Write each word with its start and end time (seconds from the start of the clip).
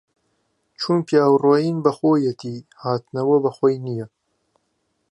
چون 0.79 0.97
پیاو 1.07 1.41
ڕويين 1.43 1.77
به 1.83 1.91
خويەتی 1.97 2.55
هاتنهوه 2.83 3.37
به 3.43 3.49
خۆی 3.57 3.75
نییه 3.85 4.07